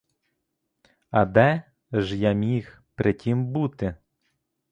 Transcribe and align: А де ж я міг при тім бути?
А 1.11 1.25
де 1.25 1.63
ж 1.91 2.17
я 2.17 2.33
міг 2.33 2.83
при 2.95 3.13
тім 3.13 3.45
бути? 3.45 3.95